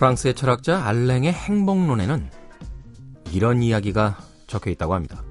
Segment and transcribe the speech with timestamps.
[0.00, 2.30] 프랑스의 철학자 알랭의 행복론에는
[3.32, 5.22] 이런 이야기가 적혀 있다고 합니다.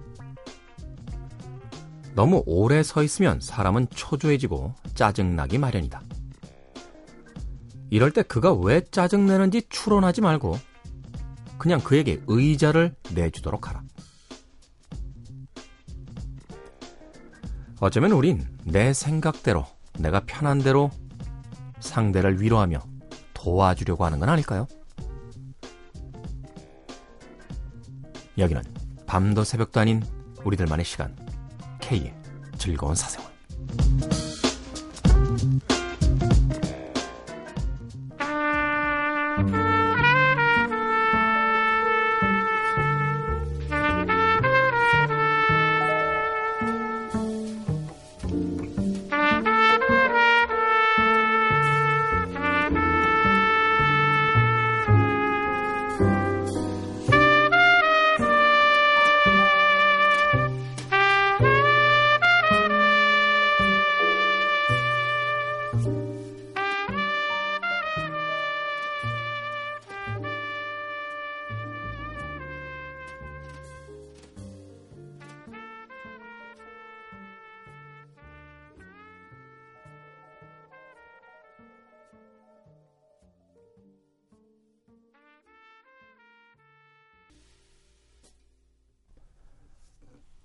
[2.14, 6.04] 너무 오래 서 있으면 사람은 초조해지고 짜증나기 마련이다.
[7.90, 10.60] 이럴 때 그가 왜 짜증내는지 추론하지 말고
[11.58, 13.82] 그냥 그에게 의자를 내주도록 하라.
[17.80, 19.66] 어쩌면 우린 내 생각대로,
[19.98, 20.92] 내가 편한 대로
[21.80, 22.89] 상대를 위로하며
[23.40, 24.68] 도와주려고 하는 건 아닐까요?
[28.38, 28.62] 여기는
[29.08, 30.04] 밤도 새벽도 아닌
[30.44, 31.16] 우리들만의 시간.
[31.80, 32.14] K의
[32.58, 33.29] 즐거운 사생활.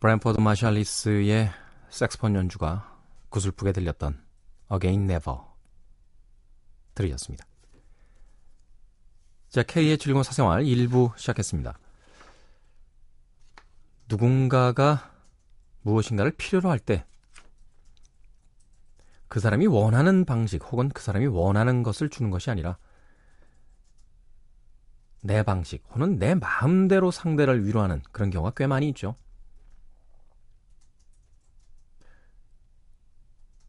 [0.05, 1.50] 브랜포드 마샬리스의
[1.88, 4.22] 색스폰 연주가 구슬프게 들렸던
[4.70, 5.38] Again Never
[6.94, 7.46] 들으셨습니다.
[9.48, 11.78] 자, K의 즐거운 사생활 1부 시작했습니다.
[14.11, 15.11] 누군가가
[15.80, 17.06] 무엇인가를 필요로 할 때
[19.29, 22.77] 그 사람이 원하는 방식 혹은 그 사람이 원하는 것을 주는 것이 아니라
[25.23, 29.17] 내 방식 혹은 내 마음대로 상대를 위로하는 그런 경우가 꽤 많이 있죠.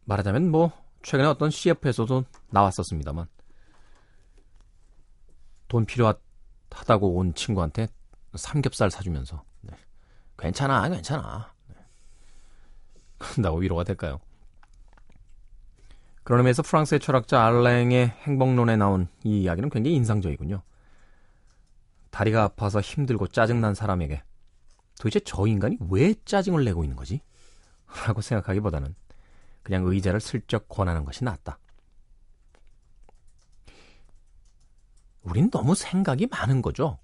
[0.06, 0.72] 말하자면 뭐
[1.02, 3.26] 최근에 어떤 CF에서도 나왔었습니다만
[5.68, 7.88] 돈 필요하다고 온 친구한테
[8.34, 9.74] 삼겹살 사주면서 네.
[10.38, 11.76] 괜찮아 괜찮아 네.
[13.18, 14.20] 그런다고 위로가 될까요?
[16.22, 20.60] 그런 의미에서 프랑스의 철학자 알랭의 행복론에 나온 이 이야기는 굉장히 인상적이군요.
[22.10, 24.24] 다리가 아파서 힘들고 짜증난 사람에게
[24.98, 27.20] 도대체 저 인간이 왜 짜증을 내고 있는 거지?
[28.06, 28.96] 라고 생각하기보다는
[29.66, 31.58] 그냥 의자를 슬쩍 권하는 것이 낫다.
[35.22, 37.00] 우린 너무 생각이 많은 거죠.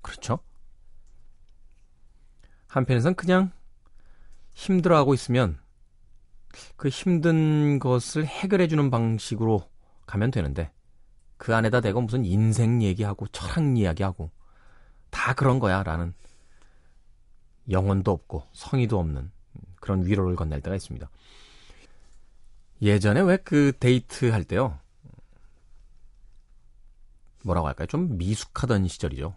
[0.00, 0.38] 그렇죠?
[2.66, 3.52] 한편에선 그냥
[4.54, 5.60] 힘들어하고 있으면
[6.76, 9.68] 그 힘든 것을 해결해주는 방식으로
[10.06, 10.72] 가면 되는데
[11.36, 14.30] 그 안에다 대고 무슨 인생 얘기하고 철학 이야기하고
[15.10, 16.14] 다 그런 거야 라는
[17.68, 19.30] 영혼도 없고 성의도 없는
[19.78, 21.10] 그런 위로를 건넬 때가 있습니다.
[22.82, 24.78] 예전에 왜 그 데이트 할 때요.
[27.44, 27.86] 뭐라고 할까요?
[27.86, 29.34] 좀 미숙하던 시절이죠.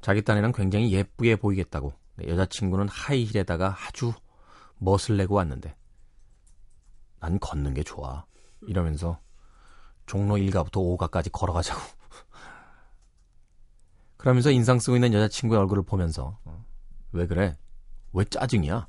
[0.00, 1.92] 자기 딴에는 굉장히 예쁘게 보이겠다고
[2.26, 4.12] 여자친구는 하이힐에다가 아주
[4.78, 5.76] 멋을 내고 왔는데
[7.20, 8.26] 난 걷는 게 좋아
[8.62, 9.20] 이러면서
[10.06, 11.80] 종로 1가부터 5가까지 걸어가자고
[14.16, 16.64] 그러면서 인상 쓰고 있는 여자친구의 얼굴을 보면서 어,
[17.12, 17.56] 왜 그래?
[18.12, 18.88] 왜 짜증이야?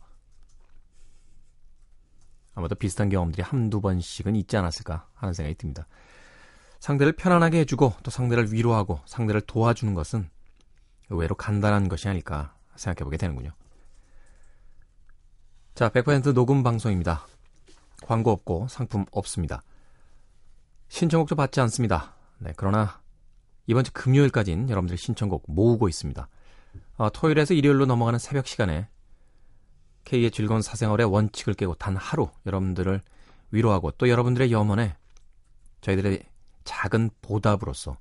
[2.55, 5.87] 아마도 비슷한 경험들이 한두 번씩은 있지 않았을까 하는 생각이 듭니다.
[6.79, 10.29] 상대를 편안하게 해주고 또 상대를 위로하고 상대를 도와주는 것은
[11.09, 13.51] 의외로 간단한 것이 아닐까 생각해보게 되는군요.
[15.75, 17.25] 자, 100% 녹음 방송입니다.
[18.03, 19.63] 광고 없고 상품 없습니다.
[20.89, 22.15] 신청곡도 받지 않습니다.
[22.37, 23.01] 네, 그러나
[23.65, 26.27] 이번 주 금요일까지는 여러분들 신청곡 모으고 있습니다.
[26.97, 28.87] 어, 토요일에서 일요일로 넘어가는 새벽 시간에
[30.05, 33.01] K의 즐거운 사생활의 원칙을 깨고 단 하루 여러분들을
[33.51, 34.95] 위로하고 또 여러분들의 염원에
[35.81, 36.23] 저희들의
[36.63, 37.97] 작은 보답으로서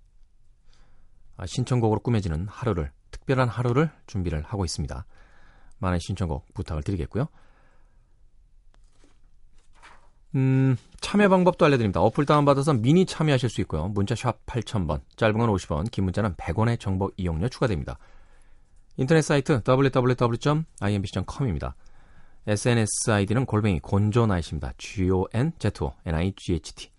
[1.36, 5.04] 아, 신청곡으로 꾸며지는 하루를 특별한 하루를 준비를 하고 있습니다.
[5.78, 7.28] 많은 신청곡 부탁을 드리겠고요.
[10.34, 12.00] 음, 참여 방법도 알려드립니다.
[12.00, 13.88] 어플 다운받아서 미니 참여하실 수 있고요.
[13.88, 17.98] 문자 샵 8000번, 짧은 건 50원, 긴 문자는 100원의 정보 이용료 추가됩니다.
[18.96, 21.74] 인터넷 사이트 www.imbc.com입니다.
[22.46, 24.72] SNS 아이디는 골뱅이 곤조나이십니다.
[24.76, 26.90] G-O-N-Z-O-N-I-G-H-T.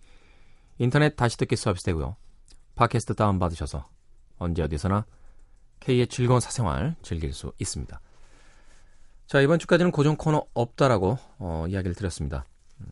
[0.78, 2.16] 인터넷 다시 듣기 서비스 되고요.
[2.74, 3.86] 팟캐스트 다운받으셔서
[4.38, 5.04] 언제 어디서나
[5.80, 8.00] K의 즐거운 사생활 즐길 수 있습니다.
[9.26, 12.46] 자, 이번 주까지는 고정 코너 없다라고 어, 이야기를 드렸습니다.
[12.80, 12.86] 음,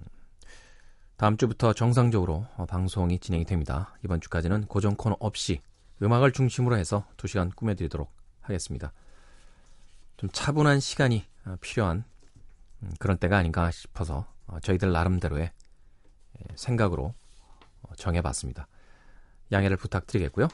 [1.16, 3.94] 다음 주부터 정상적으로 어, 방송이 진행이 됩니다.
[4.04, 5.62] 이번 주까지는 고정 코너 없이
[6.02, 8.12] 음악을 중심으로 해서 2시간 꾸며드리도록
[8.43, 8.93] 하겠습니다.
[10.19, 12.12] 좀 차분한 시간이 어, 필요한 음,
[12.99, 15.52] 그런 때가 아닌가 싶어서 어, 저희들 나름대로의
[16.56, 17.14] 생각으로
[17.96, 18.67] 정해봤습니다.
[19.52, 20.49] 양해를 부탁드리겠고요.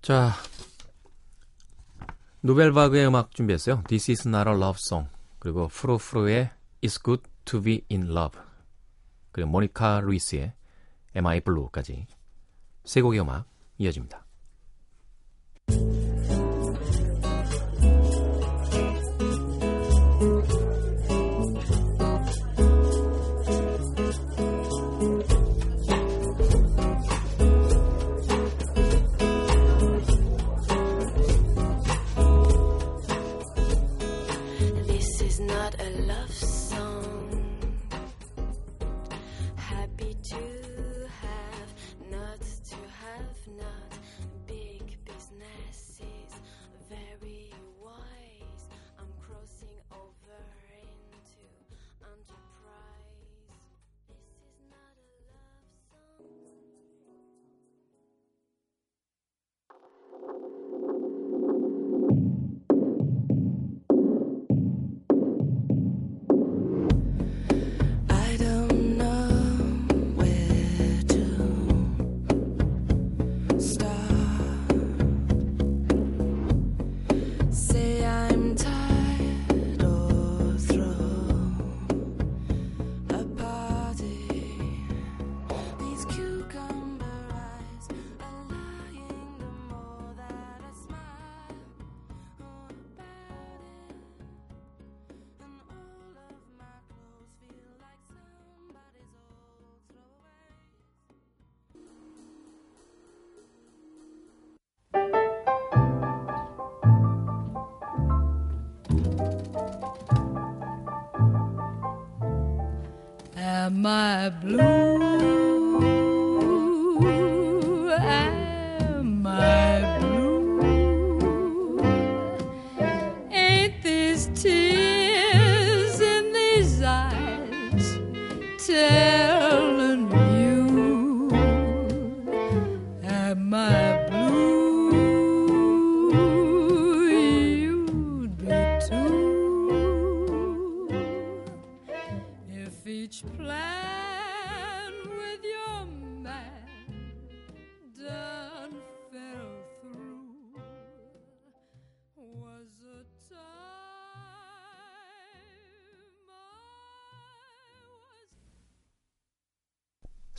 [0.00, 0.32] 자,
[2.40, 3.84] 노벨바그의 음악 준비했어요.
[3.86, 5.08] This is not a love song.
[5.38, 6.50] 그리고 프로프로의
[6.82, 8.40] It's good to be in love.
[9.30, 10.52] 그리고 모니카 루이스의
[11.16, 12.06] Am I Blue까지
[12.84, 13.46] 세 곡의 음악
[13.78, 14.24] 이어집니다.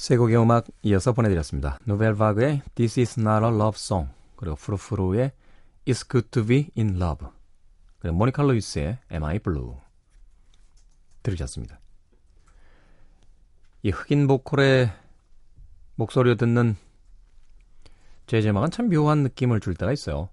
[0.04, 1.80] 세 곡의 음악 이어서 보내드렸습니다.
[1.86, 5.32] 누벨 바그의 This is not a love song 그리고 프루프루의
[5.86, 7.26] It's good to be in love
[8.00, 9.76] 그리고 모니카 루이스의 Am I blue
[11.22, 11.80] 들으셨습니다.
[13.84, 14.92] 이 흑인 보컬의
[15.96, 16.76] 목소리를 듣는
[18.28, 20.28] 재즈 음악은 참 묘한 느낌을 줄 때가 있어요.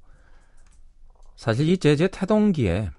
[1.37, 2.91] 사실 이 재즈의 태동기에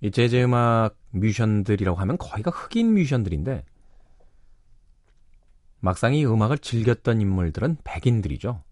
[0.00, 3.64] 이 재즈 음악 뮤지션들이라고 하면 거의가 흑인 뮤지션들인데
[5.80, 8.62] 막상 이 음악을 즐겼던 인물들은 백인들이죠.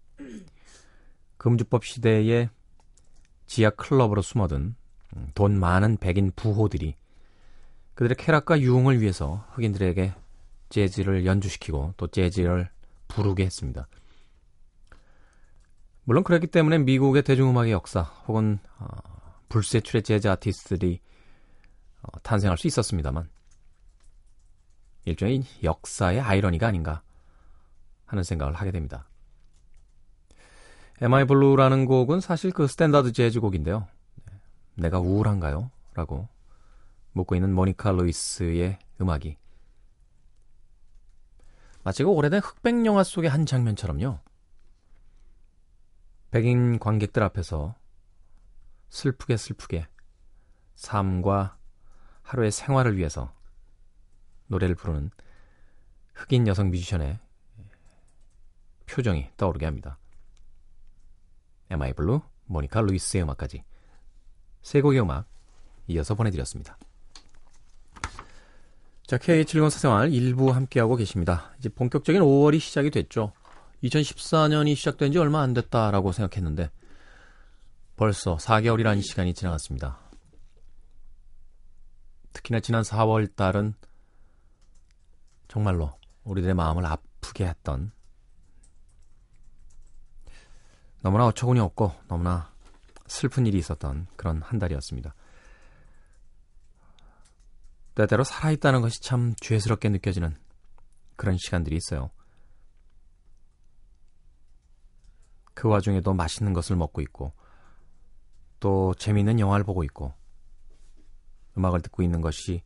[1.37, 2.49] 금주법 시대에
[3.47, 4.75] 지하 클럽으로 숨어든
[5.15, 6.95] 음, 돈 많은 백인 부호들이
[7.95, 10.13] 그들의 쾌락과 유흥을 위해서 흑인들에게
[10.69, 12.69] 재즈를 연주시키고 또 재즈를
[13.07, 13.87] 부르게 했습니다.
[16.03, 18.87] 물론 그랬기 때문에 미국의 대중음악의 역사 혹은 어,
[19.49, 20.99] 불세출의 재즈 아티스트들이
[22.01, 23.29] 어, 탄생할 수 있었습니다만
[25.05, 27.01] 일종의 역사의 아이러니가 아닌가
[28.05, 29.07] 하는 생각을 하게 됩니다.
[31.01, 33.87] Am I Blue라는 곡은 사실 그 스탠다드 재즈 곡인데요.
[34.25, 34.33] 네.
[34.75, 35.71] 내가 우울한가요?
[35.93, 36.27] 라고
[37.13, 39.37] 묻고 있는 모니카 루이스의 음악이
[41.83, 44.19] 마치 그 오래된 흑백 영화 속의 한 장면처럼요.
[46.31, 47.75] 백인 관객들 앞에서
[48.89, 49.87] 슬프게 슬프게
[50.75, 51.57] 삶과
[52.21, 53.33] 하루의 생활을 위해서
[54.49, 55.09] 노래를 부르는
[56.13, 57.19] 흑인 여성 뮤지션의
[58.85, 59.97] 표정이 떠오르게 합니다.
[61.71, 63.63] Am I Blue, 모니카 루이스의 음악까지
[64.61, 65.27] 세 곡의 음악
[65.87, 66.77] 이어서 보내드렸습니다.
[69.05, 71.51] 자, K7건 사생활 일부 함께하고 계십니다.
[71.57, 73.33] 이제 본격적인 5월이 시작이 됐죠.
[73.83, 76.69] 2014년이 시작된 지 얼마 안 됐다라고 생각했는데
[77.95, 79.99] 벌써 4개월이라는 시간이 지나갔습니다.
[82.33, 83.73] 특히나 지난 4월 달은
[85.49, 85.91] 정말로
[86.23, 87.91] 우리들의 마음을 아프게 했던
[91.01, 92.53] 너무나 어처구니 없고 너무나
[93.07, 95.13] 슬픈 일이 있었던 그런 한 달이었습니다.
[97.95, 100.37] 때때로 살아있다는 것이 참 죄스럽게 느껴지는
[101.15, 102.11] 그런 시간들이 있어요.
[105.53, 107.33] 그 와중에도 맛있는 것을 먹고 있고,
[108.61, 110.13] 또 재미있는 영화를 보고 있고,
[111.57, 112.61] 음악을 듣고 있는 것이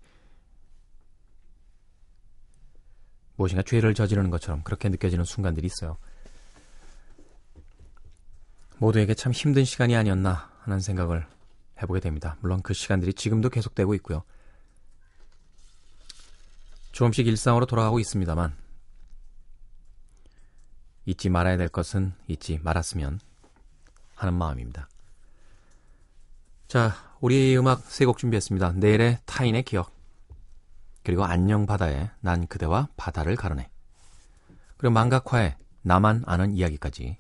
[3.35, 5.97] 무엇인가 죄를 저지르는 것처럼 그렇게 느껴지는 순간들이 있어요.
[8.77, 11.25] 모두에게 참 힘든 시간이 아니었나 하는 생각을
[11.81, 12.37] 해보게 됩니다.
[12.41, 14.23] 물론 그 시간들이 지금도 계속되고 있고요.
[16.91, 18.55] 조금씩 일상으로 돌아가고 있습니다만
[21.05, 23.19] 잊지 말아야 될 것은 잊지 말았으면
[24.15, 24.87] 하는 마음입니다.
[26.67, 28.73] 자, 우리 음악 세 곡 준비했습니다.
[28.73, 29.91] 내일의 타인의 기억
[31.03, 33.69] 그리고 안녕 바다에 난 그대와 바다를 가르네
[34.77, 37.17] 그리고 망각화의 나만 아는 이야기까지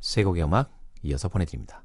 [0.00, 0.70] 세 곡의 음악
[1.02, 1.82] 이어서 보내드립니다.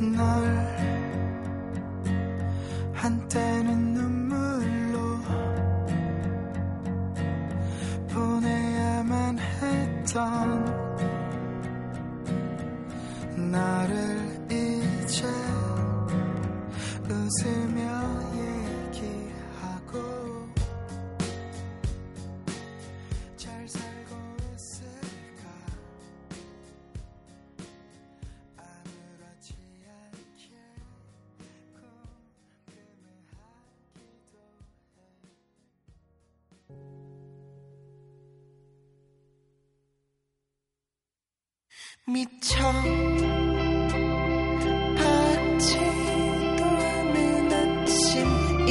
[0.00, 0.71] 널
[10.14, 10.61] 했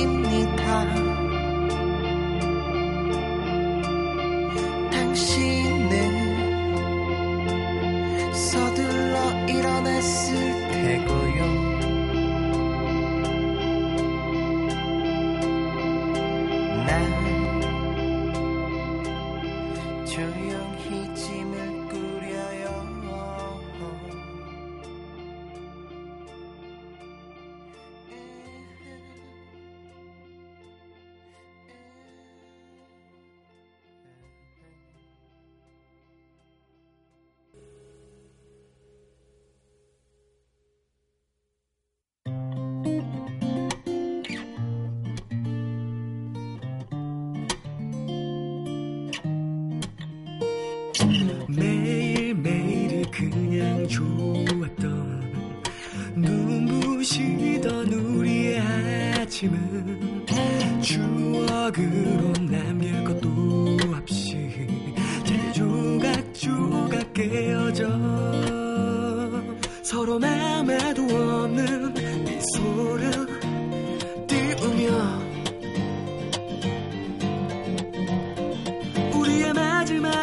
[0.06, 1.11] 매일매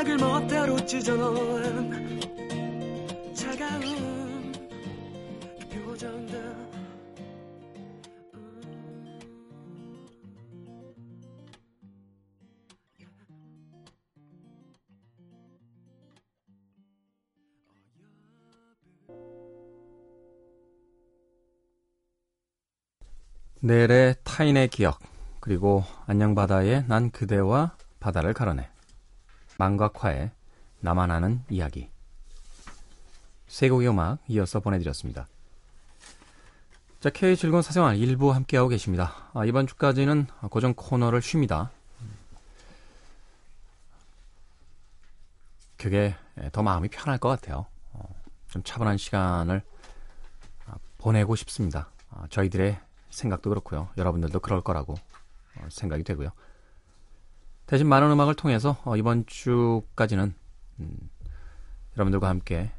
[0.09, 2.21] 마지막을 멋대로 찢어놓은
[3.35, 4.53] 차가운
[5.61, 6.57] 그 표정들.
[23.61, 25.01] 내일의 타인의 기억
[25.41, 28.69] 그리고 안녕 바다의 난 그대와 바다를 가르네
[29.59, 30.31] 망각화의
[30.81, 31.91] 나만 아는 이야기
[33.49, 35.27] 세 곡의 음악 이어서 보내드렸습니다.
[37.01, 39.31] 자, K 즐거운 사생활 일부 함께하고 계십니다.
[39.33, 41.71] 아, 이번 주까지는 고정 코너를 쉽니다.
[45.77, 46.17] 그게
[46.53, 47.67] 더 마음이 편할 것 같아요.
[47.93, 48.03] 어,
[48.51, 49.63] 좀 차분한 시간을
[50.67, 51.89] 아, 보내고 싶습니다.
[52.11, 52.79] 아, 저희들의
[53.11, 53.89] 생각도 그렇고요.
[53.97, 54.95] 여러분들도 그럴 거라고
[55.57, 56.31] 어, 생각이 되고요.
[57.69, 60.35] 대신 많은 음악을 통해서 어, 이번 주까지는
[60.81, 60.97] 음,
[61.97, 62.73] 여러분들과 함께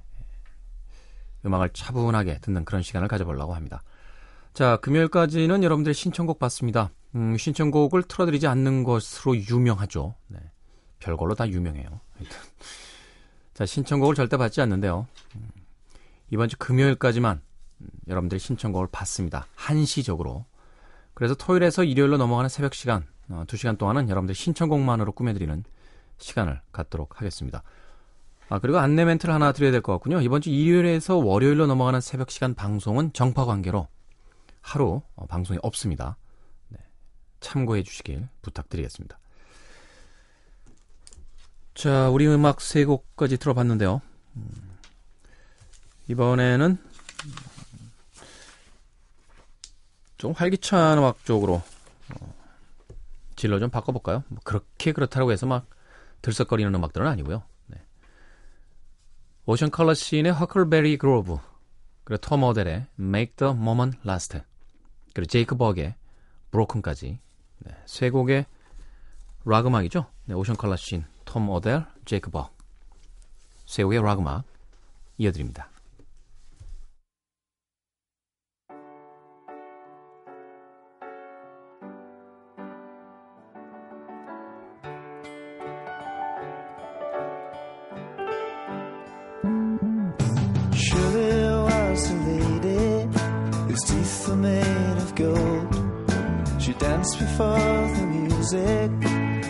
[1.45, 3.83] 음악을 차분하게 듣는 그런 시간을 가져보려고 합니다.
[4.55, 6.89] 자, 금요일까지는 여러분들의 신청곡 받습니다.
[7.13, 10.15] 음, 신청곡을 틀어드리지 않는 것으로 유명하죠.
[10.27, 10.39] 네.
[10.97, 12.01] 별걸로 다 유명해요.
[13.53, 15.05] 자, 신청곡을 절대 받지 않는데요.
[15.35, 15.49] 음,
[16.31, 17.41] 이번 주 금요일까지만
[17.81, 19.45] 음, 여러분들의 신청곡을 받습니다.
[19.53, 20.45] 한시적으로.
[21.13, 25.63] 그래서 토요일에서 일요일로 넘어가는 새벽 시간 어, 2시간 동안은 여러분들 신청곡만으로 꾸며드리는
[26.17, 27.63] 시간을 갖도록 하겠습니다.
[28.49, 30.21] 아, 그리고 안내 멘트를 하나 드려야 될 것 같군요.
[30.21, 33.87] 이번 주 일요일에서 월요일로 넘어가는 새벽 시간 방송은 정파 관계로
[34.61, 36.17] 하루 어, 방송이 없습니다.
[36.69, 36.79] 네,
[37.39, 39.19] 참고해 주시길 부탁드리겠습니다.
[41.75, 44.01] 자, 우리 음악 세 곡까지 들어봤는데요.
[44.35, 44.77] 음,
[46.07, 46.77] 이번에는
[50.17, 51.61] 좀 활기찬 음악 쪽으로
[52.19, 52.33] 어,
[53.39, 54.23] 진로 좀 바꿔볼까요?
[54.27, 55.69] 뭐 그렇게 그렇다고 해서 막
[56.21, 57.41] 들썩거리는 음악들은 아니고요.
[57.67, 57.77] 네.
[59.45, 61.37] 오션 컬러 씬의 허클베리 그로브
[62.03, 64.41] 그리고 톰 어델의 Make the Moment Last
[65.13, 65.95] 그리고 제이크 버그의
[66.51, 67.21] 브로큰까지
[67.59, 68.45] 네, 세 곡의
[69.45, 70.05] 락 음악이죠.
[70.25, 72.51] 네, 오션 컬러 씬, 톰 어델, 제이크 버그
[73.65, 74.43] 세 곡의 락 음악
[75.17, 75.69] 이어드립니다.
[97.15, 98.91] Before the music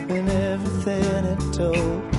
[0.10, 2.18] and everything it told.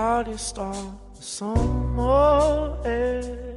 [0.00, 3.56] hardest on somewhere air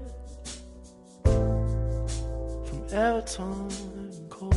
[2.65, 4.53] from Everton and cold.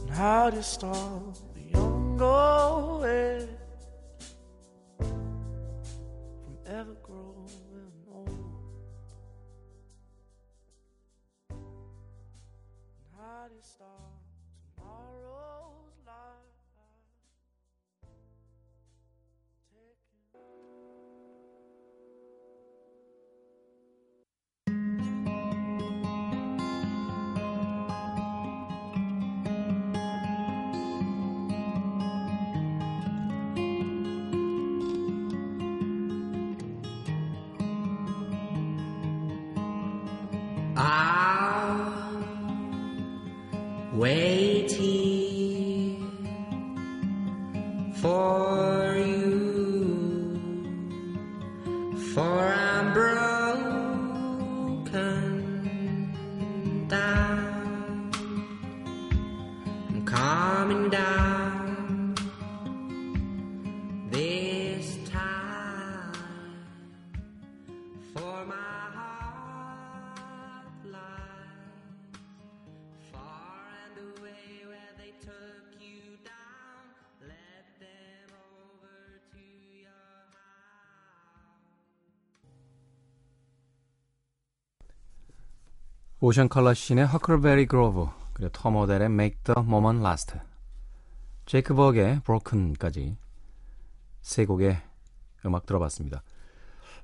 [0.00, 3.48] And hardest on the young old
[6.42, 8.44] from ever growing old.
[44.04, 44.43] way
[86.26, 90.38] 오션 컬러 씬의 Huckleberry Grove 그리고 톰 오델의 Make the Moment Last
[91.44, 93.18] 제이크 버그의 Broken까지
[94.22, 94.80] 세 곡의
[95.44, 96.22] 음악 들어봤습니다.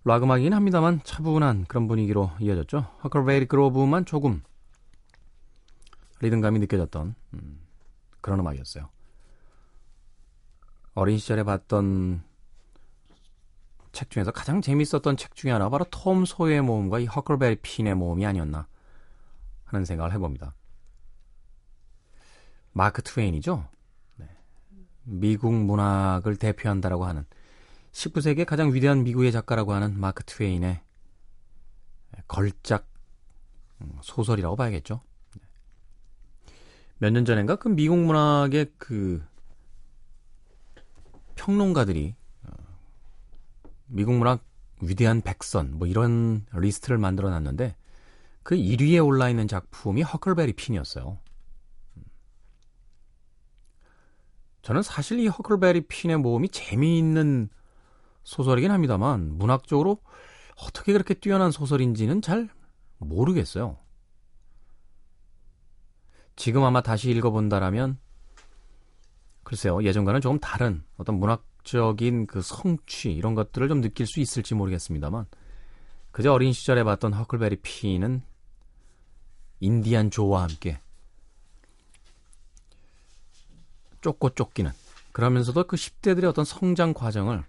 [0.06, 2.86] 락 음악이긴 합니다만 차분한 그런 분위기로 이어졌죠.
[3.04, 4.42] Huckleberry Grove만 조금
[6.20, 7.60] 리듬감이 느껴졌던 음,
[8.22, 8.88] 그런 음악이었어요.
[10.94, 12.22] 어린 시절에 봤던
[13.92, 18.24] 책 중에서 가장 재밌었던 책 중에 하나 바로 톰 소의 모험과 이 허클베리 핀의 모험이
[18.24, 18.66] 아니었나
[19.72, 20.54] 하는 생각을 해봅니다.
[22.72, 23.68] 마크 트웨인이죠.
[24.16, 24.28] 네.
[25.04, 27.24] 미국 문학을 대표한다라고 하는
[27.92, 30.80] 19세기의 가장 위대한 미국의 작가라고 하는 마크 트웨인의
[32.28, 32.86] 걸작
[33.80, 35.02] 음, 소설이라고 봐야겠죠.
[36.98, 39.24] 몇 년 전인가 그 미국 문학의 그
[41.34, 42.50] 평론가들이 어,
[43.86, 44.44] 미국 문학
[44.82, 47.74] 위대한 백선 뭐 이런 리스트를 만들어 놨는데
[48.42, 51.18] 그 1위에 올라 있는 작품이 허클베리 핀이었어요.
[54.62, 57.48] 저는 사실 이 허클베리 핀의 모험이 재미있는
[58.24, 59.98] 소설이긴 합니다만 문학적으로
[60.56, 62.48] 어떻게 그렇게 뛰어난 소설인지는 잘
[62.98, 63.78] 모르겠어요.
[66.36, 67.98] 지금 아마 다시 읽어본다라면
[69.42, 75.26] 글쎄요 예전과는 조금 다른 어떤 문학적인 그 성취 이런 것들을 좀 느낄 수 있을지 모르겠습니다만
[76.10, 78.22] 그저 어린 시절에 봤던 허클베리 피는
[79.60, 80.80] 인디안 조와 함께
[84.00, 84.70] 쫓고 쫓기는
[85.12, 87.44] 그러면서도 그 10대들의 어떤 성장 과정을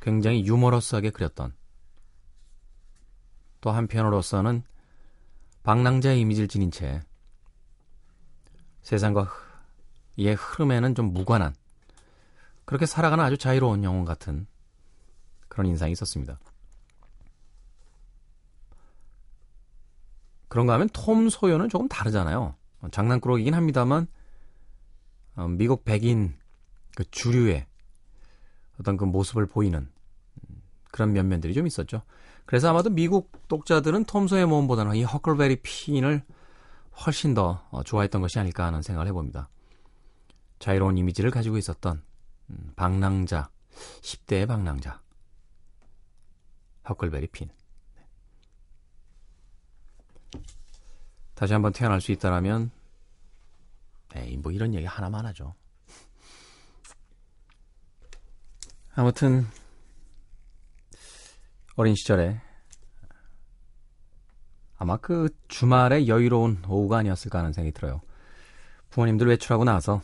[0.00, 1.54] 굉장히 유머러스하게 그렸던
[3.62, 4.62] 또 한편으로서는
[5.62, 7.02] 방랑자의 이미지를 지닌 채
[8.82, 9.32] 세상과
[10.16, 11.54] 이의 흐름에는 좀 무관한
[12.66, 14.46] 그렇게 살아가는 아주 자유로운 영혼 같은
[15.48, 16.38] 그런 인상이 있었습니다.
[20.54, 22.54] 그런가 하면 톰 소요는 조금 다르잖아요.
[22.92, 24.06] 장난꾸러기긴 합니다만
[25.34, 26.36] 어, 미국 백인
[26.94, 27.66] 그 주류의
[28.78, 29.88] 어떤 그 모습을 보이는
[30.92, 32.02] 그런 면면들이 좀 있었죠.
[32.46, 36.22] 그래서 아마도 미국 독자들은 톰 소의 모험보다는 이 허클베리 핀을
[37.04, 39.48] 훨씬 더 어, 좋아했던 것이 아닐까 하는 생각을 해봅니다.
[40.60, 42.00] 자유로운 이미지를 가지고 있었던
[42.50, 43.50] 음, 방랑자,
[44.02, 45.00] 10대의 방랑자
[46.88, 47.50] 허클베리 핀.
[51.34, 52.70] 다시 한번 태어날 수 있다라면
[54.16, 55.54] 에이 뭐 이런 얘기 하나만 하죠.
[58.94, 59.46] 아무튼
[61.76, 62.40] 어린 시절에
[64.76, 68.00] 아마 그 주말에 여유로운 오후가 아니었을까 하는 생각이 들어요.
[68.90, 70.02] 부모님들 외출하고 나서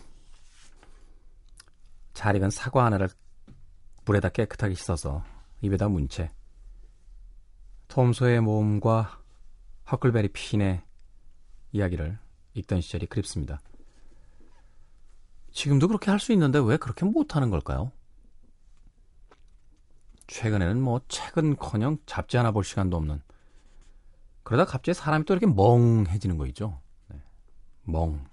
[2.12, 3.08] 잘 익은 사과 하나를
[4.04, 5.24] 물에다 깨끗하게 씻어서
[5.60, 6.30] 입에다 문 채
[7.88, 9.20] 톰소의 모험과
[9.90, 10.82] 허클베리 핀의
[11.72, 12.18] 이야기를
[12.54, 13.60] 읽던 시절이 그립습니다.
[15.52, 17.92] 지금도 그렇게 할 수 있는데 왜 그렇게 못하는 걸까요?
[20.28, 23.20] 최근에는 뭐 책은커녕 잡지 하나 볼 시간도 없는
[24.44, 26.80] 그러다 갑자기 사람이 또 이렇게 멍해지는 거 있죠.
[27.08, 27.20] 네.
[27.82, 28.24] 멍.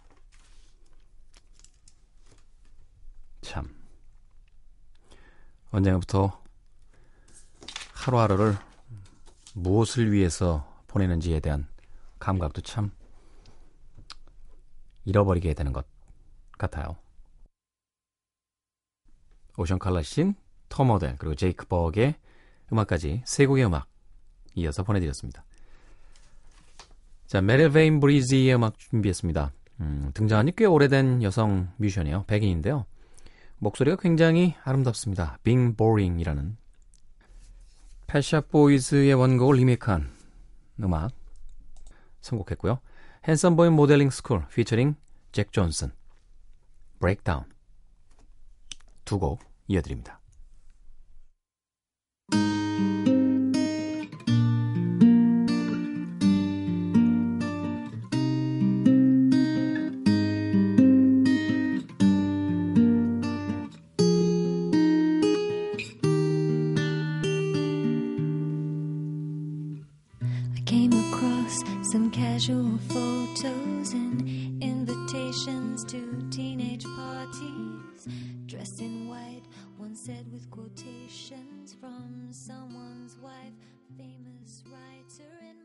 [3.41, 3.75] 참.
[5.71, 6.41] 언젠가부터
[7.93, 8.57] 하루하루를
[9.53, 11.67] 무엇을 위해서 보내는지에 대한
[12.19, 12.91] 감각도 참
[15.07, 15.85] 잃어버리게 되는 것
[16.57, 16.97] 같아요.
[19.57, 20.35] 오션 칼라신,
[20.69, 22.15] 톰 어델, 그리고 제이크 버그의
[22.71, 23.87] 음악까지 세 곡의 음악
[24.55, 25.45] 이어서 보내드렸습니다.
[27.25, 29.53] 자, 메릴 베인브리지의 음악 준비했습니다.
[29.79, 32.25] 음, 등장한 지 꽤 오래된 여성 뮤지션이에요.
[32.25, 32.85] 백인인데요.
[33.59, 35.39] 목소리가 굉장히 아름답습니다.
[35.43, 36.57] Being Boring이라는
[38.07, 40.09] Pet Shop Boys의 원곡을 리메이크한
[40.83, 41.11] 음악
[42.21, 42.79] 선곡했고요.
[43.27, 44.95] Handsome Boy Modeling School featuring
[45.31, 45.91] 잭 존슨
[46.99, 47.43] Breakdown
[49.05, 50.21] 두 곡 이어드립니다.
[71.91, 78.07] Some casual photos and invitations to teenage parties.
[78.45, 79.43] Dressed in white,
[79.77, 83.53] one said with quotations from someone's wife,
[83.97, 85.63] famous writer in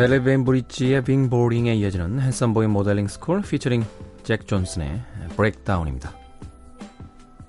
[0.00, 3.84] 메릴 베인브리지의 Being Boring에 이어지는 Handsome Boy Modeling School featuring
[4.22, 5.02] 잭 존슨의
[5.36, 6.14] Breakdown입니다.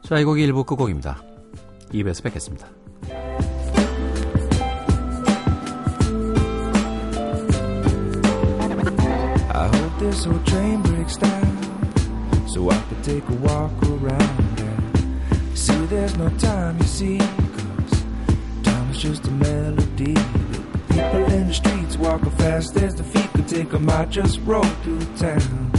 [0.03, 1.23] 자, 이 곡이 1부 끝곡입니다.
[1.93, 2.67] 2부에서 뵙겠습니다.
[17.61, 18.03] Cause
[18.63, 20.15] time is just a melody.
[20.91, 23.89] People in the streets walking fast as the feet could take take 'em.
[23.89, 25.71] I just roll through town.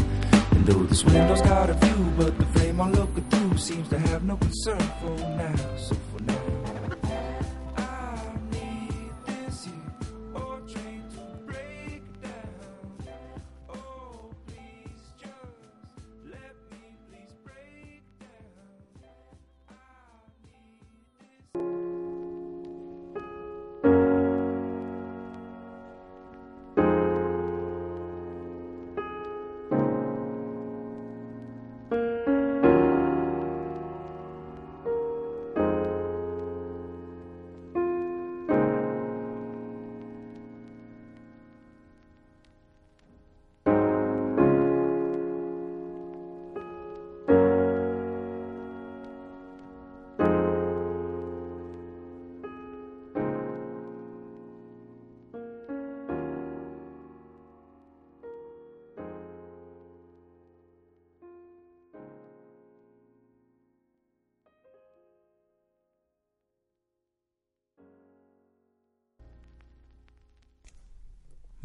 [0.52, 3.98] And though this window's got a view, but the frame I'm looking through seems to
[3.98, 5.54] have no concern for now.
[5.76, 5.94] So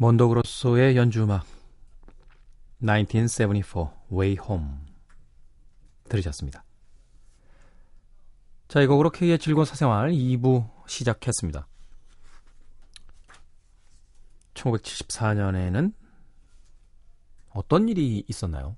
[0.00, 1.44] 몬도그로소의 연주음악
[2.80, 4.68] 1974 Way Home
[6.08, 6.64] 들으셨습니다.
[8.68, 11.66] 자, 이 곡으로 K의 즐거운 사생활 2부 시작했습니다.
[14.54, 15.92] 1974년에는
[17.50, 18.76] 어떤 일이 있었나요?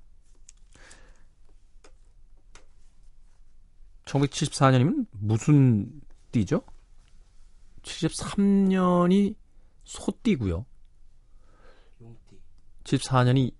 [4.07, 6.01] 1974년이면 무슨
[6.33, 6.63] 띠죠?
[7.83, 9.35] 73년이
[9.85, 10.65] 소띠고요.
[12.81, 12.85] 용띠.
[12.85, 13.53] 74년이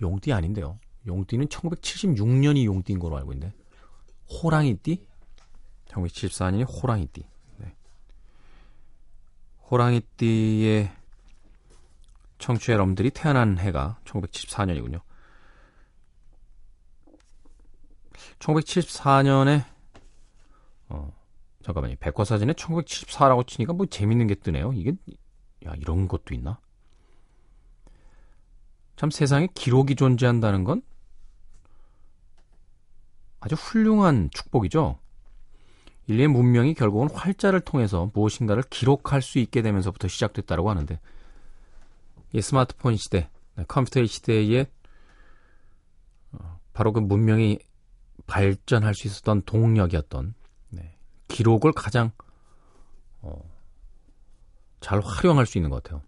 [0.00, 0.78] 용띠 아닌데요.
[1.06, 3.54] 용띠는 1976년이 용띠인 걸로 알고 있는데
[4.28, 5.06] 호랑이띠?
[5.86, 7.24] 1974년이 호랑이띠.
[7.58, 7.74] 네.
[9.70, 10.92] 호랑이띠의
[12.38, 15.00] 청취자 여러분들이 태어난 해가 1974년이군요.
[18.38, 19.64] 1974년에
[20.90, 21.12] 어
[21.62, 21.96] 잠깐만요.
[22.00, 24.72] 백과사전에 1974라고 치니까 뭐 재밌는 게 뜨네요.
[24.74, 24.92] 이게
[25.66, 26.60] 야 이런 것도 있나?
[28.98, 30.82] 참 세상에 기록이 존재한다는 건
[33.38, 34.98] 아주 훌륭한 축복이죠.
[36.08, 40.98] 인류의 문명이 결국은 활자를 통해서 무엇인가를 기록할 수 있게 되면서부터 시작됐다고 하는데
[42.32, 44.66] 이 스마트폰 시대, 네, 컴퓨터의 시대에
[46.32, 47.60] 어, 바로 그 문명이
[48.26, 50.34] 발전할 수 있었던 동력이었던
[50.70, 50.96] 네,
[51.28, 52.10] 기록을 가장
[53.20, 53.48] 어,
[54.80, 56.02] 잘 활용할 수 있는 것 같아요.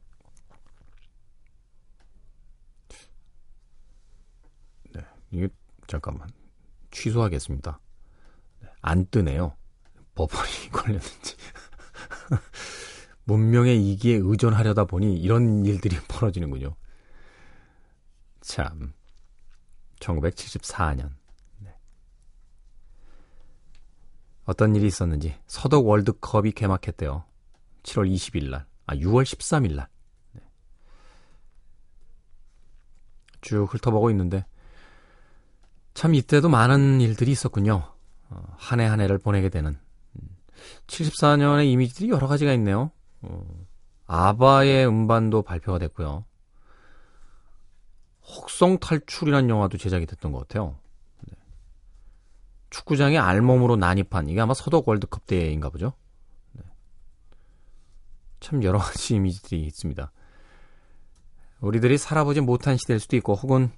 [5.31, 5.49] 이게
[5.87, 6.29] 잠깐만
[6.91, 7.81] 취소하겠습니다.
[8.61, 9.57] 네, 안 뜨네요.
[10.15, 11.37] 버퍼링이 걸렸는지.
[13.25, 16.75] 문명의 이기에 의존하려다 보니 이런 일들이 벌어지는군요.
[18.41, 18.93] 참,
[20.01, 21.11] 1974년.
[21.59, 21.77] 네.
[24.45, 27.25] 어떤 일이 있었는지 서독 월드컵이 개막했대요.
[27.83, 29.89] 7월 20일 날, 아 6월 13일 날.
[30.33, 30.43] 네.
[33.43, 34.45] 쭉 훑어보고 있는데
[35.95, 37.93] 참 이때도 많은 일들이 있었군요.
[38.31, 39.79] 어, 한해한 해를 보내게 되는
[40.87, 42.91] 74년의 이미지들이 여러 가지가 있네요.
[43.23, 43.47] 어,
[44.07, 46.25] 아바의 음반도 발표가 됐고요.
[48.23, 50.77] 혹성 탈출이라는 영화도 제작이 됐던 것 같아요.
[51.27, 51.37] 네.
[52.71, 55.93] 축구장에 알몸으로 난입한 이게 아마 서독 월드컵 때인가 보죠.
[56.53, 56.63] 네.
[58.39, 60.13] 참 여러 가지 이미지들이 있습니다.
[61.61, 63.71] 우리들이 살아보지 못한 시대일 수도 있고 혹은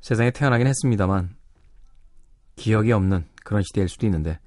[0.00, 1.36] 세상에 태어나긴 했습니다만
[2.56, 4.38] 기억이 없는 그런 시대일 수도 있는데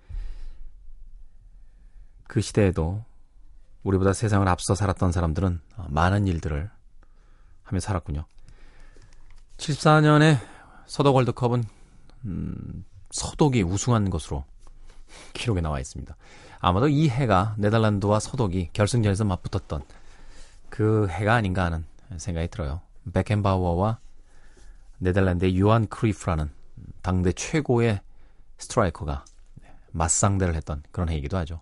[2.28, 3.04] 그 시대에도
[3.84, 6.70] 우리보다 세상을 앞서 살았던 사람들은 많은 일들을
[7.63, 8.26] 하며 살았군요.
[9.58, 10.39] 74년에
[10.86, 11.63] 서독 월드컵은
[12.26, 14.46] 음, 서독이 우승한 것으로
[15.34, 16.16] 기록에 나와 있습니다.
[16.60, 19.84] 아마도 이 해가 네덜란드와 서독이 결승전에서 맞붙었던
[20.70, 21.86] 그 해가 아닌가 하는
[22.18, 22.82] 생각이 들어요.
[23.13, 24.00] 베켄바우어와
[25.04, 26.50] 네덜란드의 유한 크리프라는
[27.02, 28.00] 당대 최고의
[28.58, 29.26] 스트라이커가
[29.92, 31.62] 맞상대를 했던 그런 해이기도 하죠.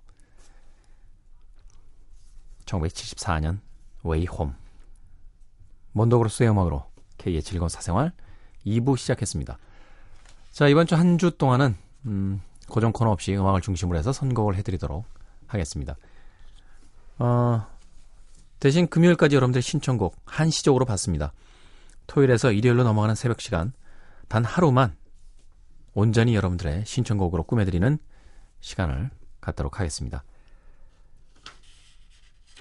[2.66, 3.60] 1974년
[4.04, 4.54] Way Home
[5.94, 6.86] 몬도 그로소의 음악으로
[7.18, 8.14] K의 즐거운 사생활
[8.66, 9.58] 2부 시작했습니다.
[10.52, 11.76] 자 이번 주 한 주 동안은
[12.06, 15.06] 음, 고정 코너 없이 음악을 중심으로 해서 선곡을 해드리도록
[15.48, 15.96] 하겠습니다.
[17.18, 17.66] 어,
[18.60, 21.34] 대신 금요일까지 여러분들 신청곡 한시적으로 받습니다.
[22.08, 23.74] 토요일에서 일요일로 넘어가는 새벽 시간
[24.28, 24.96] 단 하루만
[25.94, 27.98] 온전히 여러분들의 신청곡으로 꾸며드리는
[28.60, 29.10] 시간을
[29.42, 30.24] 갖도록 하겠습니다.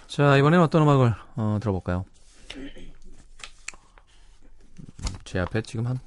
[0.06, 2.04] 자, 이번엔 어떤 음악을 어, 들어볼까요?
[5.24, 6.00] 제 앞에 지금 한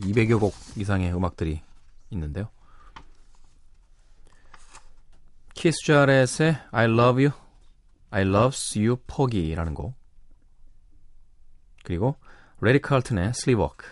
[0.00, 1.62] 200여 곡 이상의 음악들이
[2.10, 2.48] 있는데요.
[5.54, 7.30] 키스 자렛의 I Love You,
[8.10, 9.94] I Loves You Porgy라는 곡
[11.84, 12.16] 그리고
[12.60, 13.88] 래리 칼튼의 Sleepwalk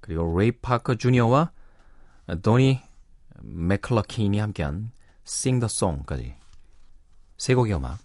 [0.00, 1.52] 그리고 레이 파커 주니어와
[2.42, 2.80] 도니
[3.42, 4.92] 맥클러킨이 함께한
[5.24, 6.36] Song까지
[7.38, 7.98] 세 곡의 음악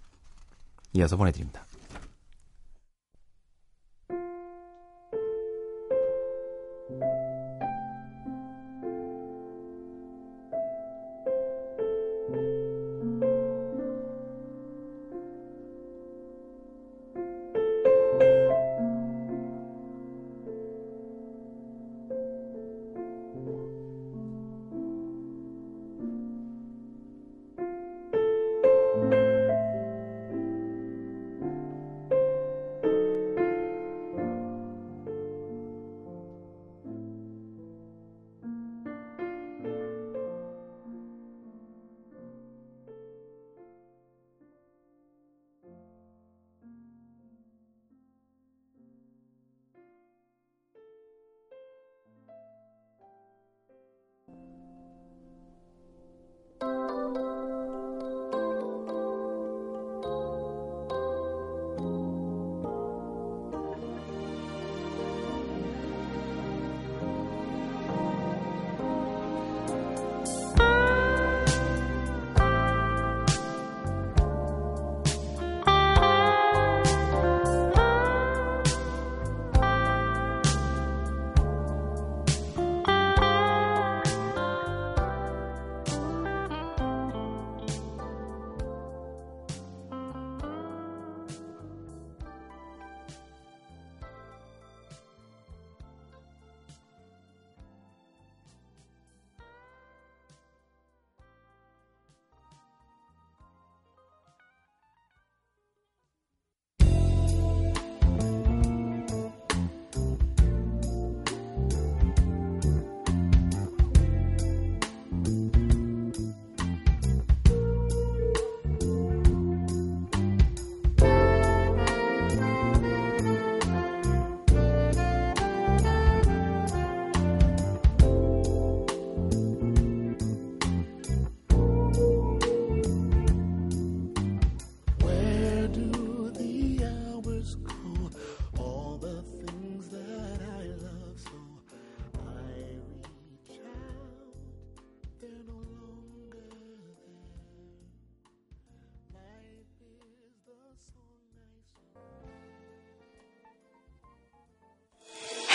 [0.94, 1.65] 이어서 보내드립니다.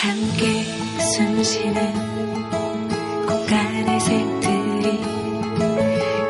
[0.01, 0.63] 함께
[0.99, 1.93] 숨 쉬는
[3.27, 4.99] 공간의 색들이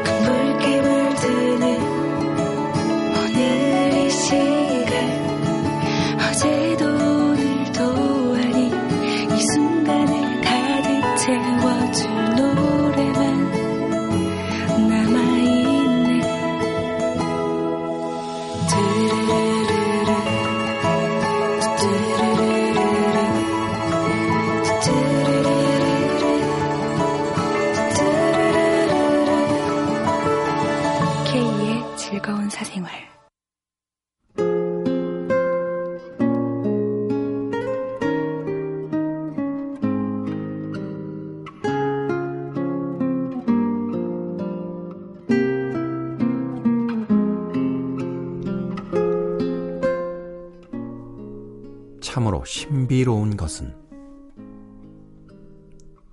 [0.03, 1.63] 붉게 물드는
[3.15, 4.91] 오늘 이 시간.
[6.19, 7.79] 어제도 오늘도
[8.35, 8.59] 아닌
[9.37, 12.01] 이 순간을 가득 채워줄
[12.35, 13.21] 노래만
[14.89, 16.09] 남아있네.
[18.67, 19.40] 드르
[32.61, 32.91] 사생활.
[51.99, 53.75] 참으로 신비로운 것은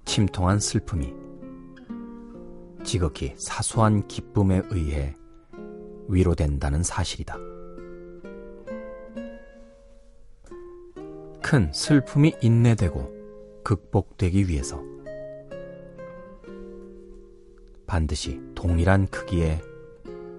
[0.07, 1.13] 침통한 슬픔이
[2.85, 5.15] 지극히 사소한 기쁨에 의해
[6.09, 7.37] 위로된다는 사실이다.
[11.43, 14.83] 큰 슬픔이 인내되고 극복되기 위해서
[17.87, 19.63] 반드시 동일한 크기의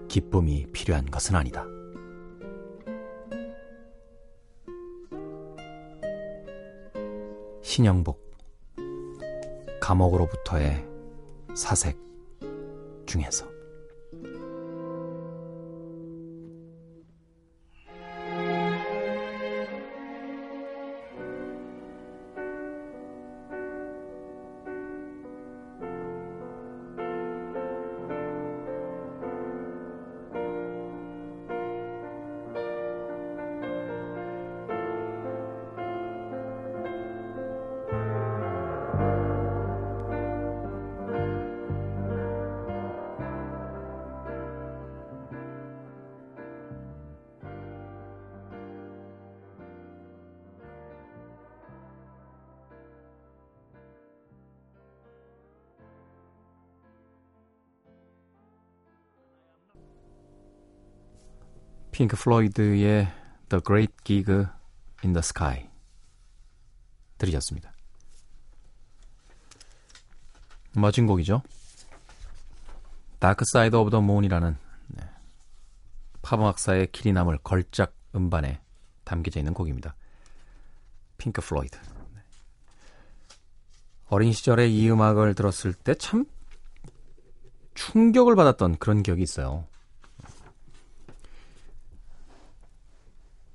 [0.08, 1.66] 기쁨이 필요한 것은 아니다.
[7.62, 8.20] 신영복
[9.80, 10.86] 감옥으로부터의
[11.56, 11.98] 사색
[13.06, 13.59] 중에서
[62.00, 63.12] 핑크 플로이드의
[63.50, 64.32] The Great Gig
[65.04, 65.68] in the Sky
[67.18, 67.74] 들으셨습니다.
[70.72, 71.42] 멋진 곡이죠.
[73.20, 74.56] Dark Side of the Moon이라는
[74.88, 75.10] 네,
[76.22, 78.62] 팝음악사의 길이 남을 걸작 음반에
[79.04, 79.94] 담겨져 있는 곡입니다.
[81.18, 81.78] 핑크 플로이드.
[82.16, 82.22] 네.
[84.06, 86.24] 어린 시절에 이 음악을 들었을 때 참
[87.74, 89.68] 충격을 받았던 그런 기억이 있어요.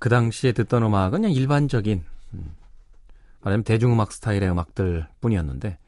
[0.05, 2.55] 그 당시에 듣던 음악은 그냥 일반적인 음,
[3.41, 5.79] 말하자면 대중음악 스타일의 음악들 뿐이었는데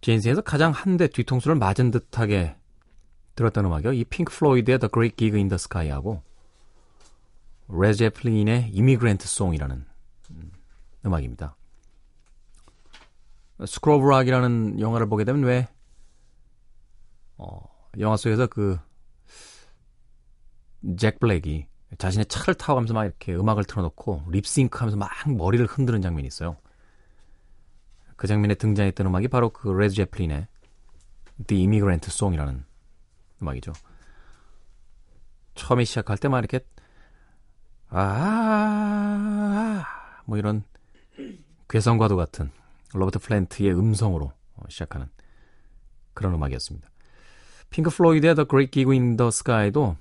[0.00, 2.54] 제 인생에서 가장 한 대 뒤통수를 맞은 듯하게
[3.34, 3.94] 들었던 음악이요.
[3.94, 6.22] 이 핑크 플로이드의 The Great Gig in the Sky하고
[7.70, 9.84] 레드 제플린의 Immigrant Song이라는
[10.30, 10.52] 음,
[11.04, 11.56] 음악입니다.
[13.66, 15.66] School of Rock이라는 영화를 보게 되면 왜
[17.36, 18.78] 어, 영화 속에서 그
[20.98, 21.66] 잭 블랙이
[21.98, 26.56] 자신의 차를 타고 가면서 막 이렇게 음악을 틀어놓고 립싱크 하면서 막 머리를 흔드는 장면이 있어요.
[28.16, 30.46] 그 장면에 등장했던 음악이 바로 그 레드 제플린의
[31.46, 32.64] The Immigrant Song이라는
[33.42, 33.72] 음악이죠.
[35.54, 36.60] 처음에 시작할 때막 이렇게
[37.88, 39.84] 아,
[40.24, 40.64] 뭐 이런
[41.68, 42.50] 괴성과도 같은
[42.94, 44.32] 로버트 플랜트의 음성으로
[44.68, 45.08] 시작하는
[46.14, 46.88] 그런 음악이었습니다.
[47.70, 49.96] 핑크 플로이드의 The Great Gig in the Sky도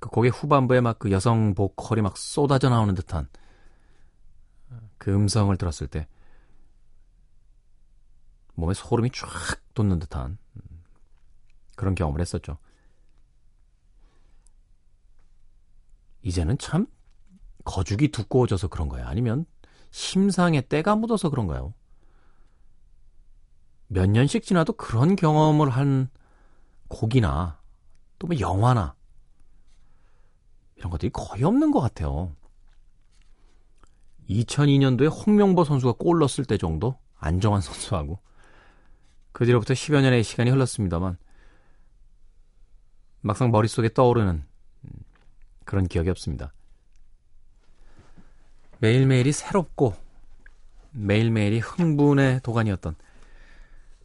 [0.00, 3.28] 그 곡의 후반부에 막 그 여성 보컬이 막 쏟아져 나오는 듯한
[4.98, 6.06] 그 음성을 들었을 때
[8.54, 9.26] 몸에 소름이 쫙
[9.74, 10.38] 돋는 듯한
[11.76, 12.58] 그런 경험을 했었죠.
[16.22, 16.86] 이제는 참
[17.64, 19.06] 거죽이 두꺼워져서 그런 거야.
[19.06, 19.46] 아니면
[19.90, 21.74] 심상에 때가 묻어서 그런가요?
[23.86, 26.10] 몇 년씩 지나도 그런 경험을 한
[26.88, 27.60] 곡이나
[28.18, 28.96] 또 뭐 영화나
[30.78, 32.34] 이런 것들이 거의 없는 것 같아요.
[34.30, 38.20] 2002년도에 홍명보 선수가 골 넣었을 때 정도 안정환 선수하고
[39.32, 41.16] 그 뒤로부터 10여 년의 시간이 흘렀습니다만
[43.20, 44.44] 막상 머릿속에 떠오르는
[45.64, 46.52] 그런 기억이 없습니다.
[48.78, 49.94] 매일매일이 새롭고
[50.92, 52.94] 매일매일이 흥분의 도가니였던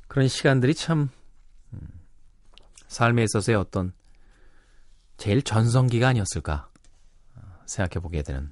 [0.07, 1.09] 그런 시간들이 참
[2.87, 3.93] 삶에 있어서의 어떤
[5.17, 6.69] 제일 전성기가 아니었을까
[7.65, 8.51] 생각해 보게 되는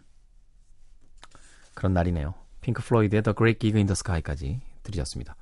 [1.73, 2.33] 그런 날이네요.
[2.61, 5.35] 핑크 플로이드의 The Great Gig in the Sky까지 들으셨습니다.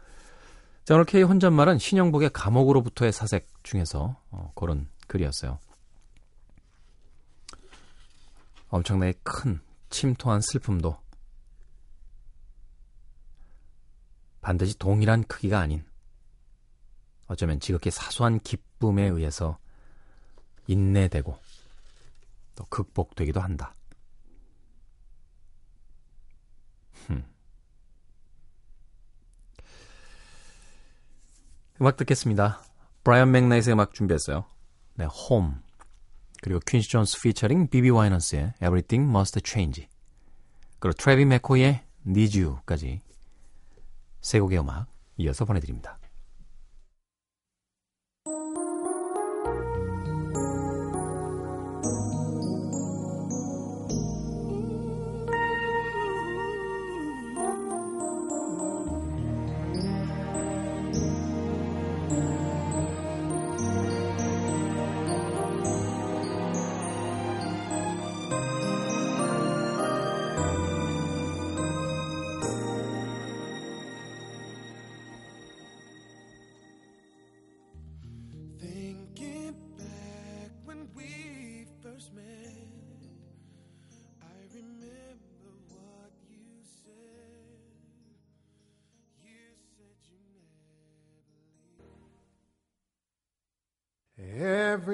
[0.86, 5.60] 자, 오늘 K 혼잣말은 신영복의 감옥으로부터의 사색 중에서 어, 고른 글이었어요.
[8.70, 9.60] 엄청나게 큰
[9.90, 10.98] 침토한 슬픔도
[14.42, 15.84] 반드시 동일한 크기가 아닌
[17.28, 19.60] 어쩌면 지극히 사소한 기쁨에 의해서
[20.70, 21.38] 인내되고
[22.56, 23.74] 또 극복되기도 한다.
[27.08, 27.24] 흠.
[31.82, 32.62] 음악 듣겠습니다.
[33.04, 34.46] 브라이언 맥나이트의 음악 준비했어요.
[34.96, 35.62] 네, 홈.
[36.42, 39.88] 그리고 퀸시 존스 피처링 비비 와이넌스의 Everything Must Change.
[40.80, 43.02] 그리고 트래비 맥코이의 Need You까지
[44.22, 45.99] 세 곡의 음악 이어서 보내드립니다.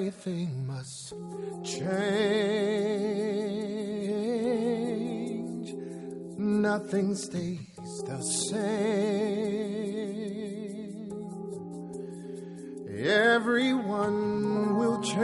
[0.06, 1.16] Everything must
[1.64, 2.14] change.
[6.38, 8.62] Nothing stays the same.
[13.04, 15.18] Everyone will change.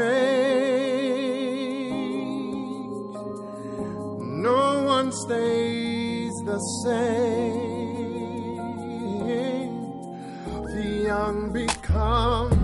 [4.50, 7.62] No one stays the same.
[10.74, 12.61] The young become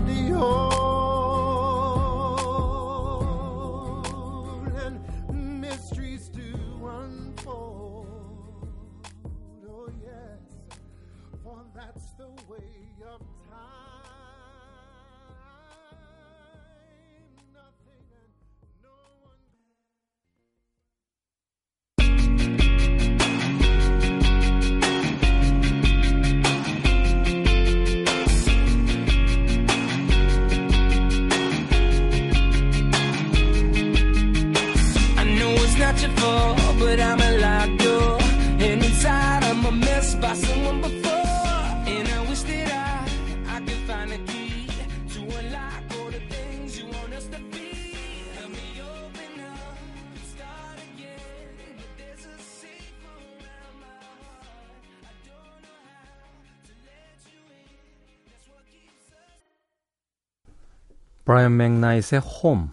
[61.47, 62.71] 브라이언 맥나이스의 홈,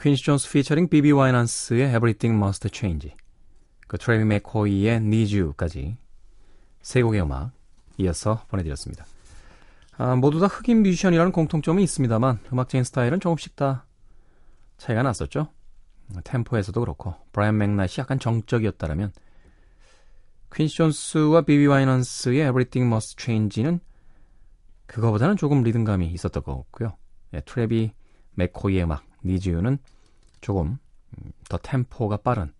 [0.00, 3.14] 퀸시 존스 피처링 비비 와이넌스의 Everything Must Change,
[3.88, 5.96] 그 트레비 맥코이의 Need You까지
[6.80, 7.50] 세 곡의 음악
[7.98, 9.04] 이어서 보내드렸습니다.
[9.96, 13.84] 아, 모두 다 흑인 뮤지션이라는 공통점이 있습니다만 음악적인 스타일은 조금씩 다
[14.78, 15.48] 차이가 났었죠.
[16.24, 19.12] 템포에서도 그렇고 브라이언 맥나이트 약간 정적이었다라면
[20.54, 23.80] 퀸시 존스와 비비 와이넌스의 Everything Must Change는
[24.86, 26.96] 그거보다는 조금 리듬감이 있었던 것 같고요.
[27.34, 27.92] 예, 트래비
[28.34, 29.78] 맥코이의 음악 니즈유는
[30.40, 30.78] 조금
[31.18, 32.52] 음, 더 템포가 빠른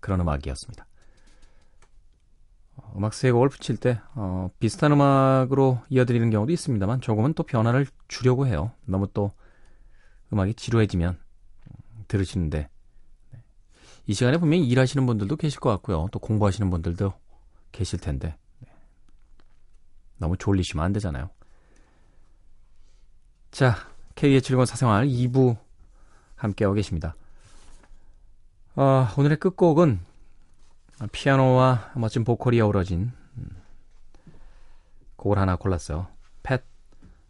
[0.00, 0.86] 그런 음악이었습니다.
[2.76, 7.86] 어, 음악 세 곡을 붙일 때 어, 비슷한 음악으로 이어드리는 경우도 있습니다만 조금은 또 변화를
[8.08, 8.72] 주려고 해요.
[8.84, 9.32] 너무 또
[10.32, 12.68] 음악이 지루해지면 음, 들으시는데
[13.32, 13.38] 네.
[14.06, 16.08] 이 시간에 분명히 일하시는 분들도 계실 것 같고요.
[16.12, 17.12] 또 공부하시는 분들도
[17.72, 18.68] 계실 텐데 네.
[20.18, 21.30] 너무 졸리시면 안 되잖아요.
[23.50, 23.74] 자,
[24.14, 25.56] K의 즐거운 사생활 2부
[26.36, 27.14] 함께하고 계십니다.
[28.76, 30.00] 어, 오늘의 끝곡은
[31.12, 33.62] 피아노와 멋진 보컬이 어우러진 음,
[35.16, 36.06] 곡을 하나 골랐어요.
[36.42, 36.62] 팻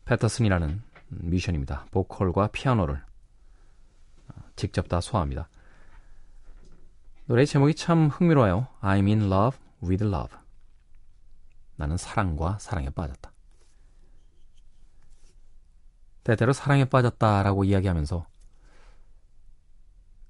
[0.05, 1.87] 패터슨이라는 뮤지션입니다.
[1.91, 3.03] 보컬과 피아노를
[4.29, 5.49] 어, 직접 다 소화합니다.
[7.27, 8.67] 노래 제목이 참 흥미로워요.
[8.83, 10.37] I'm in love with love.
[11.77, 13.30] 나는 사랑과 사랑에 빠졌다.
[16.31, 18.25] 때때로 사랑에 빠졌다라고 이야기하면서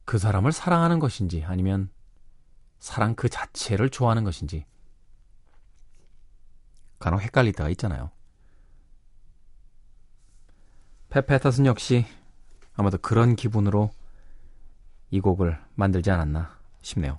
[0.07, 1.91] 그 사람을 사랑하는 것인지 아니면
[2.79, 4.65] 사랑 그 자체를 좋아하는 것인지
[6.99, 8.11] 간혹 헷갈릴 때가 있잖아요.
[11.11, 12.07] 페페터슨 역시
[12.75, 13.91] 아마도 그런 기분으로
[15.11, 17.19] 이 곡을 만들지 않았나 싶네요.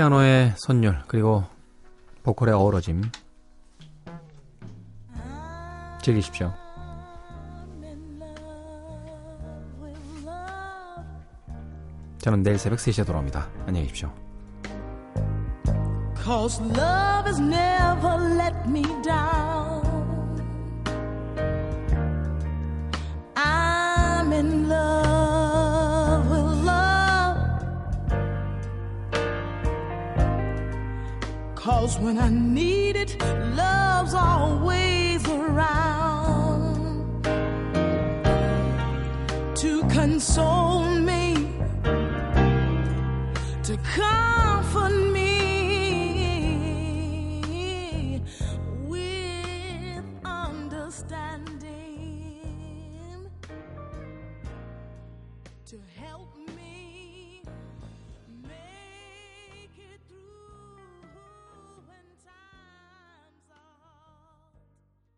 [0.00, 1.44] 피아노의 선율 그리고
[2.22, 3.02] 보컬의 어우러짐
[6.00, 6.54] 즐기십시오.
[12.16, 13.46] 저는 내일 새벽 3시에 돌아옵니다.
[13.66, 14.10] 안녕히 계십시오.
[16.24, 19.69] Cause love has never let me down.
[31.80, 33.16] Cause when I need it,
[33.56, 37.24] love's always around
[39.56, 40.99] to console